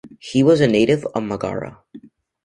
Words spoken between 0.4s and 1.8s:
was a native of Megara.